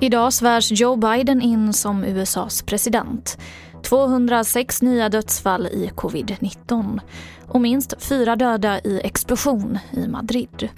Idag 0.00 0.32
svärs 0.32 0.72
Joe 0.72 0.96
Biden 0.96 1.42
in 1.42 1.72
som 1.72 2.04
USAs 2.04 2.62
president. 2.62 3.38
206 3.82 4.82
nya 4.82 5.08
dödsfall 5.08 5.66
i 5.66 5.90
covid-19 5.94 7.00
och 7.48 7.60
minst 7.60 8.02
fyra 8.02 8.36
döda 8.36 8.80
i 8.80 9.00
explosion 9.04 9.78
i 9.92 10.08
Madrid. 10.08 10.68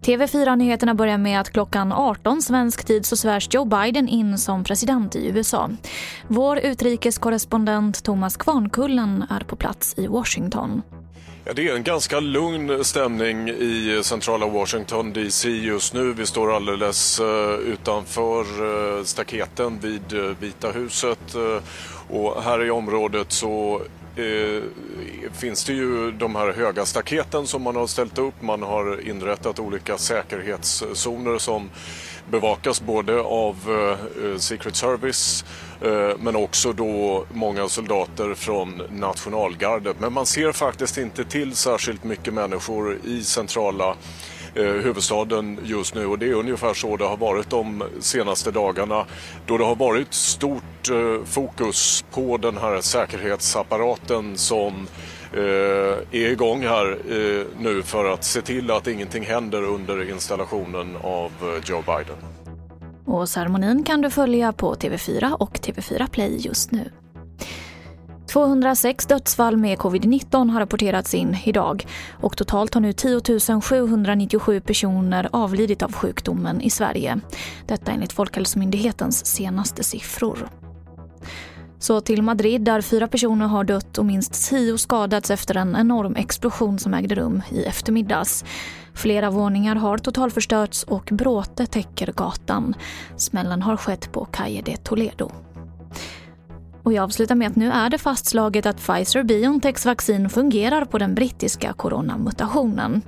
TV4-nyheterna 0.00 0.94
börjar 0.94 1.18
med 1.18 1.40
att 1.40 1.50
klockan 1.50 1.92
18 1.92 2.42
svensk 2.42 2.84
tid 2.84 3.06
så 3.06 3.16
svärs 3.16 3.48
Joe 3.54 3.64
Biden 3.64 4.08
in 4.08 4.38
som 4.38 4.64
president 4.64 5.16
i 5.16 5.26
USA. 5.28 5.70
Vår 6.28 6.58
utrikeskorrespondent 6.58 8.04
Thomas 8.04 8.36
Kvarnkullen 8.36 9.24
är 9.30 9.40
på 9.40 9.56
plats 9.56 9.94
i 9.98 10.06
Washington. 10.06 10.82
Ja, 11.44 11.52
det 11.52 11.68
är 11.68 11.74
en 11.74 11.82
ganska 11.82 12.20
lugn 12.20 12.84
stämning 12.84 13.48
i 13.48 14.00
centrala 14.02 14.46
Washington 14.46 15.12
DC 15.12 15.48
just 15.48 15.94
nu. 15.94 16.12
Vi 16.12 16.26
står 16.26 16.56
alldeles 16.56 17.20
eh, 17.20 17.54
utanför 17.54 18.40
eh, 18.40 19.04
staketen 19.04 19.78
vid 19.80 20.12
eh, 20.12 20.36
Vita 20.40 20.70
huset 20.70 21.34
och 22.08 22.42
här 22.42 22.64
i 22.64 22.70
området 22.70 23.32
så 23.32 23.82
eh, 24.16 24.62
finns 25.32 25.64
det 25.64 25.72
ju 25.72 26.10
de 26.10 26.36
här 26.36 26.52
höga 26.52 26.86
staketen 26.86 27.46
som 27.46 27.62
man 27.62 27.76
har 27.76 27.86
ställt 27.86 28.18
upp. 28.18 28.42
Man 28.42 28.62
har 28.62 29.08
inrättat 29.08 29.58
olika 29.58 29.98
säkerhetszoner 29.98 31.38
som 31.38 31.70
bevakas 32.30 32.80
både 32.80 33.20
av 33.20 33.56
eh, 33.68 34.38
Secret 34.38 34.76
Service 34.76 35.44
eh, 35.80 36.10
men 36.18 36.36
också 36.36 36.72
då 36.72 37.24
många 37.32 37.68
soldater 37.68 38.34
från 38.34 38.82
nationalgardet. 38.90 39.96
Men 40.00 40.12
man 40.12 40.26
ser 40.26 40.52
faktiskt 40.52 40.98
inte 40.98 41.24
till 41.24 41.56
särskilt 41.56 42.04
mycket 42.04 42.34
människor 42.34 42.98
i 43.04 43.24
centrala 43.24 43.96
Eh, 44.54 44.64
huvudstaden 44.64 45.58
just 45.64 45.94
nu 45.94 46.06
och 46.06 46.18
det 46.18 46.26
är 46.26 46.34
ungefär 46.34 46.74
så 46.74 46.96
det 46.96 47.04
har 47.04 47.16
varit 47.16 47.50
de 47.50 47.84
senaste 48.00 48.50
dagarna 48.50 49.06
då 49.46 49.58
det 49.58 49.64
har 49.64 49.76
varit 49.76 50.14
stort 50.14 50.90
eh, 50.90 51.24
fokus 51.24 52.04
på 52.10 52.36
den 52.36 52.56
här 52.56 52.80
säkerhetsapparaten 52.80 54.36
som 54.36 54.88
eh, 55.32 55.40
är 56.20 56.30
igång 56.30 56.62
här 56.62 56.98
nu 57.58 57.82
för 57.82 58.12
att 58.12 58.24
se 58.24 58.40
till 58.40 58.70
att 58.70 58.86
ingenting 58.86 59.24
händer 59.24 59.62
under 59.62 60.10
installationen 60.10 60.96
av 61.02 61.30
Joe 61.64 61.82
Biden. 61.86 62.16
Och 63.04 63.28
ceremonin 63.28 63.84
kan 63.84 64.00
du 64.00 64.10
följa 64.10 64.52
på 64.52 64.74
TV4 64.74 65.32
och 65.32 65.58
TV4 65.58 66.10
Play 66.10 66.36
just 66.36 66.70
nu. 66.70 66.90
206 68.32 69.06
dödsfall 69.06 69.56
med 69.56 69.78
covid-19 69.78 70.50
har 70.50 70.60
rapporterats 70.60 71.14
in 71.14 71.36
idag 71.44 71.86
och 72.20 72.36
totalt 72.36 72.74
har 72.74 72.80
nu 72.80 72.92
10 72.92 73.60
797 73.60 74.60
personer 74.60 75.28
avlidit 75.32 75.82
av 75.82 75.92
sjukdomen 75.92 76.60
i 76.60 76.70
Sverige. 76.70 77.20
Detta 77.66 77.92
enligt 77.92 78.12
Folkhälsomyndighetens 78.12 79.26
senaste 79.26 79.84
siffror. 79.84 80.48
Så 81.78 82.00
till 82.00 82.22
Madrid 82.22 82.62
där 82.62 82.80
fyra 82.80 83.08
personer 83.08 83.46
har 83.46 83.64
dött 83.64 83.98
och 83.98 84.06
minst 84.06 84.48
tio 84.50 84.78
skadats 84.78 85.30
efter 85.30 85.56
en 85.56 85.76
enorm 85.76 86.16
explosion 86.16 86.78
som 86.78 86.94
ägde 86.94 87.14
rum 87.14 87.42
i 87.50 87.64
eftermiddags. 87.64 88.44
Flera 88.94 89.30
våningar 89.30 89.76
har 89.76 89.98
totalförstörts 89.98 90.82
och 90.82 91.08
bråte 91.12 91.66
täcker 91.66 92.12
gatan. 92.12 92.74
Smällen 93.16 93.62
har 93.62 93.76
skett 93.76 94.12
på 94.12 94.24
Calle 94.24 94.62
de 94.64 94.76
Toledo. 94.76 95.30
Och 96.82 96.92
jag 96.92 97.04
avslutar 97.04 97.34
med 97.34 97.48
att 97.48 97.56
nu 97.56 97.70
är 97.70 97.90
det 97.90 97.98
fastslaget 97.98 98.66
att 98.66 98.80
Pfizer-Biontechs 98.80 99.86
vaccin 99.86 100.30
fungerar 100.30 100.84
på 100.84 100.98
den 100.98 101.14
brittiska 101.14 101.72
coronamutationen. 101.72 103.02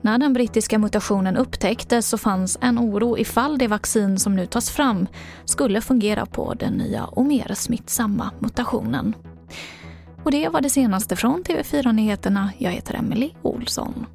När 0.00 0.18
den 0.18 0.32
brittiska 0.32 0.78
mutationen 0.78 1.36
upptäcktes 1.36 2.08
så 2.08 2.18
fanns 2.18 2.58
en 2.60 2.78
oro 2.78 3.18
ifall 3.18 3.58
det 3.58 3.68
vaccin 3.68 4.18
som 4.18 4.36
nu 4.36 4.46
tas 4.46 4.70
fram 4.70 5.06
skulle 5.44 5.80
fungera 5.80 6.26
på 6.26 6.54
den 6.54 6.72
nya 6.72 7.04
och 7.04 7.24
mer 7.24 7.54
smittsamma 7.54 8.30
mutationen. 8.38 9.14
Och 10.24 10.30
det 10.30 10.48
var 10.48 10.60
det 10.60 10.70
senaste 10.70 11.16
från 11.16 11.44
TV4 11.44 11.92
Nyheterna. 11.92 12.50
Jag 12.58 12.70
heter 12.70 12.94
Emily 12.94 13.30
Olsson. 13.42 14.06